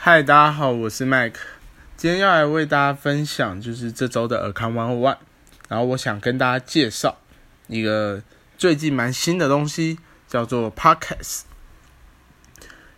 [0.00, 1.40] 嗨，大家好，我是麦克，
[1.96, 5.16] 今天要来为大家分享就是这周的尔康 One One，
[5.68, 7.18] 然后我想跟大家介绍
[7.66, 8.22] 一个
[8.56, 9.98] 最近蛮新的东西，
[10.28, 11.40] 叫做 Podcast。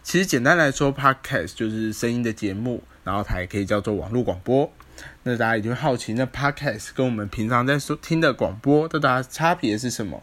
[0.03, 4.71] 其实简单来说，Podcast 就是声音的节目，然后它也可以叫做网络广播。
[5.23, 10.23] 那大家一定会好奇，那 Podcast 跟我们平常在说听的广播，的大差别是什么？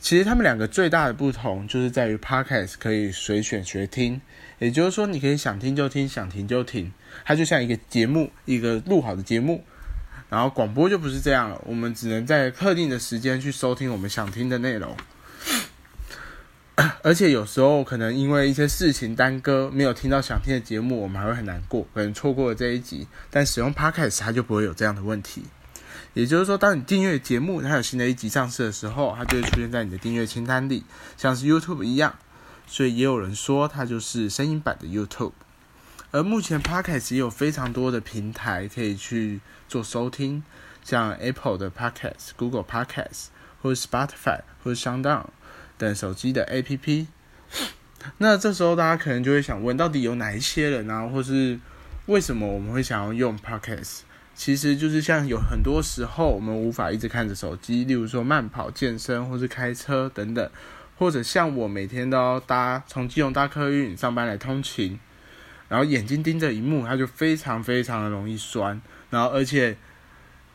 [0.00, 4.20] 其实他们两个最大的不同，就是在于 Podcast 可以随选随听，
[4.58, 6.92] 也就是说，你可以想听就听，想停就停，
[7.24, 9.64] 它就像一个节目，一个录好的节目。
[10.28, 14.96] 然后广播就不是这样了，我们只能在特定的时间去收听我们想听的内容。
[17.02, 23.06] 而且有时候可能因为一些事情耽搁，没有听到想听的节目，我们还会很难过，可能错过了这一集。
[23.30, 25.44] 但使用 Podcast 它就不会有这样的问题。
[26.16, 30.82] 也就是说，当你订阅节目，它有新的一集上市的时候，它就会出现在你的订阅清单里，
[31.18, 32.14] 像是 YouTube 一样。
[32.66, 35.32] 所以也有人说它就是声音版的 YouTube。
[36.12, 40.42] 而目前 Podcast 也有非常多的平台可以去做收听，
[40.82, 43.26] 像 Apple 的 Podcast、Google Podcast
[43.60, 45.26] 或者 Spotify 或者 SoundOn。
[45.76, 47.08] 等手机的 APP，
[48.16, 51.60] 那这时候大家可能就会想问，到底有哪一些人啊，或是
[52.06, 53.98] 为什么我们会想要用 Podcast？
[54.36, 60.50] 其实就是像有很多时候我们无法一直看着手机，例如说慢跑、健身或是开车等等，
[60.98, 65.00] 或者像我每天都要搭从基隆搭客运上班来通勤，
[65.68, 69.76] 然后眼睛盯着荧幕，它就非常非常的容易酸，然后而且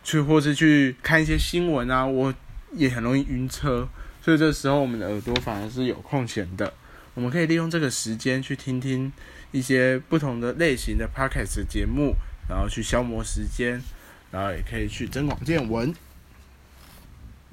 [0.03, 2.33] 去或是去看一些新闻啊，我
[2.73, 3.89] 也很容易晕车。
[4.21, 6.71] 所以这时候，我们的耳朵反而是有空闲的，
[7.15, 9.11] 我们可以利用这个时间去听听
[9.51, 12.13] 一些不同的类型的 podcast 节目，
[12.51, 13.81] 然后去消磨时间，
[14.29, 15.95] 然后也可以去增广见闻。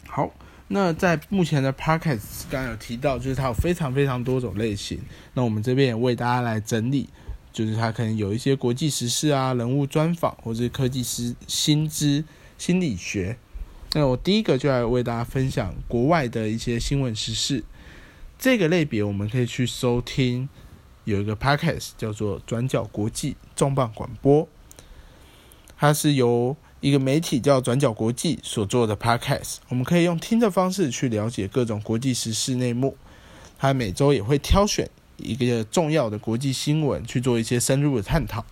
[0.09, 0.35] 好，
[0.67, 5.01] 那在目前的 podcast 刚刚有提到，就是它有非常非常多种类型。
[5.35, 7.09] 那我们这边也为大家来整理，
[7.53, 12.25] 就是它可能有一些国际时事啊、人物专访，或者科技师薪资
[12.59, 13.39] 心理学。
[13.93, 17.63] 那我第一个就来为大家分享国外的一些新闻时事。
[18.37, 20.49] 这个类别我们可以去收听，
[21.05, 24.49] 有一个 podcast 叫做“转角国际重磅广播”，
[25.81, 29.59] 它是由一个媒体叫“转角国际”所做的 podcast。
[29.69, 32.97] 我们可以用听的方式去了解各种国际时事内幕。
[33.57, 38.45] 它每周也会挑选一个重要的国际新闻去做一些深入的探讨。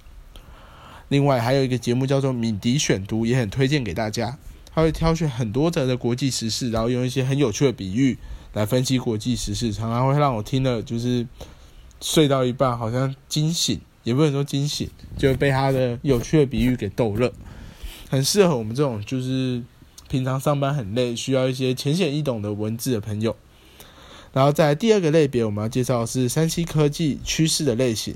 [1.09, 4.39] 另外还有一个节目叫做“敏迪选读”，也很推荐给大家。
[4.73, 8.19] 他会挑选很多则的国际时事，然后用一些很有趣的比喻
[8.53, 11.27] 来分析国际时事，常常会让我听了就是
[12.01, 17.33] 睡到一半好像惊醒，也不能说惊醒，就被他的有趣的比喻给逗乐，
[18.09, 19.61] 很适合我们这种就是
[20.09, 23.34] 平常上班很累，需要一些浅显易懂的文字的朋友。
[24.33, 28.15] 然后在第二个类别，我们要介绍的是山西科技趋势的类型，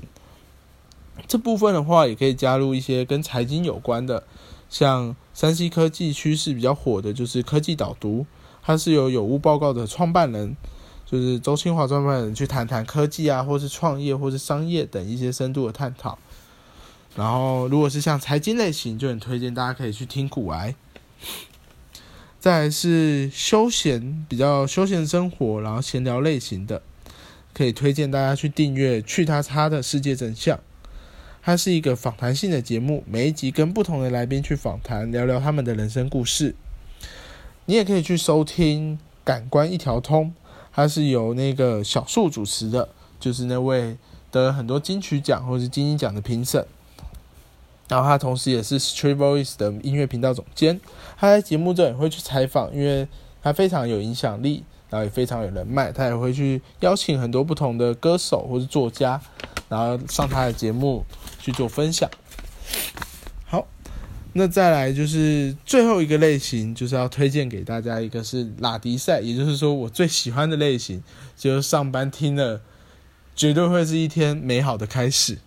[1.27, 4.23] 这部分的话也可以加入一些跟财经有关的。
[4.69, 8.25] 像山西科技趋势比较火的就是科技导读，
[8.63, 10.55] 它是由有物报告的创办人，
[11.11, 16.17] 就是周清华创办人去谈谈科技啊，或是创业，或是商业等一些深度的探讨。
[17.17, 20.73] 然后，如果是像财经类型，就很推荐大家可以去听古癌。
[22.39, 26.81] 再是休闲比较休闲生活，然后闲聊类型的，
[27.53, 30.57] 可以推荐大家去订阅去他他的世界真相。
[31.43, 36.55] 它是一个访谈性的节目，每一集跟不同的来宾去访谈，聊聊他们的人生故事。
[37.65, 40.33] 你也可以去收听《感官一条通》，
[40.73, 42.89] 它是由那个小树主持的，
[43.19, 43.97] 就是那位
[44.31, 46.65] 得很多金曲奖或是金鹰奖的评审。
[47.87, 50.79] 然后他同时也是 Street Voice 的音乐频道总监。
[51.17, 53.05] 他在节目中也会去采访，因为
[53.43, 59.19] 他非常有影响力，然后也非常有人脉，他也会去邀请很多不同的歌手或是作家。
[59.67, 61.03] 然后上他的节目
[61.39, 62.09] 去做分享。
[64.33, 71.03] 那再来就是最后一个类型，就是要推荐给大家一个是拉迪赛，也就是说我最喜欢的类型，
[71.37, 72.61] 就是上班听了
[73.35, 75.37] 绝对会是一天美好的开始。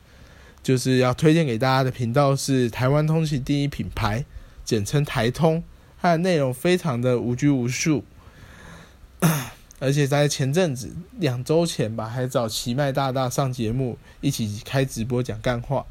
[0.62, 4.24] 就是要推荐给大家的频道是台湾通勤第一品牌，
[4.64, 5.62] 简称台通，
[6.00, 8.02] 它的内容非常的无拘无束。
[9.78, 15.84] 而且在前阵子两周前吧，还找奇迈大大上节目，一起开直播讲干话，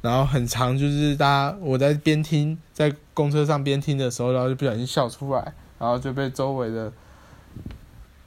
[0.00, 6.92] 然后很长，就是大家我在边听，在公车上边听的时候，然后就不小心笑出来，然后就被周围的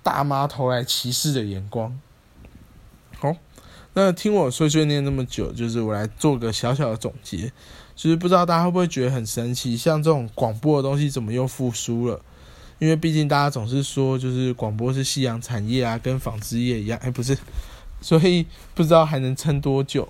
[0.04, 2.00] 大妈投来歧视的眼光。
[3.18, 3.36] 好，
[3.94, 7.52] 那听我碎碎念那么久，就是我来做个小小的总结，
[7.96, 12.22] 就是不知道大家会不会觉得很神奇，像这种广播的东西怎么又复苏了？
[12.80, 17.38] 因为毕竟大家总是说，就是广播是夕阳产业啊，跟纺织业一样，哎，不是，
[18.00, 20.08] 所以不知道还能撑多久。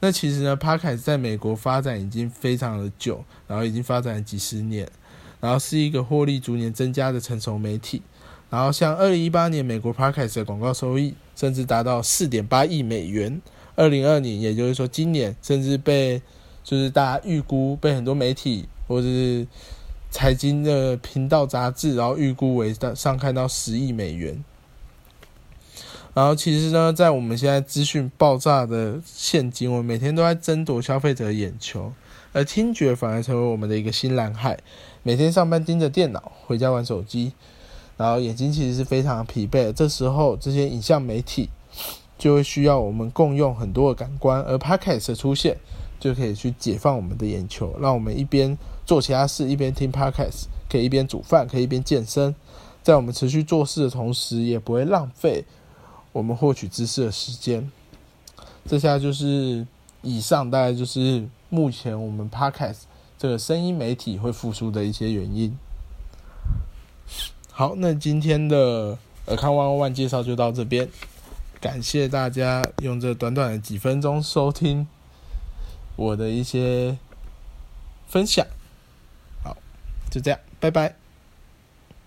[0.00, 4.88] 那其实呢 p a r k a s 在美国发展已经非常的久，然后已经发展了几十年，
[5.40, 8.02] 然后是一个获利逐年增加的成熟媒体。
[8.48, 13.40] 然后像二零一八年，美国 p a r k a s 的广告收益甚至达到四点八亿美元。
[13.74, 16.22] 二零二年，也就是说今年，甚至被
[16.64, 19.46] 就是大家预估，被很多媒体或者是
[20.10, 24.42] 财经的频道杂志，然后预估为上看到十亿美元。
[26.16, 31.92] 然后其实呢，在我们现在资讯爆炸的现今，我们每天都在争夺消费者的眼球，
[32.32, 34.58] 而听觉反而成为我们的一个新蓝海。
[35.02, 37.32] 每天上班盯着电脑，回家玩手机，
[37.98, 39.70] 然后眼睛其实是非常疲惫。
[39.74, 41.50] 这时候，这些影像媒体
[42.16, 45.58] 就会需要我们共用很多的感官，而 Podcast 的出现
[46.00, 52.34] 就可以去解放我们的眼球，让我们一边做其他事，一边听 Podcast，可以一边煮饭，可以一边健身，
[52.82, 55.44] 在我们持续做事的同时，也不会浪费。
[56.16, 57.70] 我们获取知识的时间，
[58.66, 59.66] 这下就是
[60.00, 62.84] 以上大概就是目前我们 Podcast
[63.18, 65.54] 这个声音媒体会复苏的一些原因。
[67.50, 68.96] 好，那今天的
[69.26, 70.88] 尔康万万介绍就到这边，
[71.60, 74.86] 感谢大家用这短短的几分钟收听
[75.96, 76.96] 我的一些
[78.08, 78.46] 分享。
[79.44, 79.54] 好，
[80.10, 81.05] 就这样，拜拜。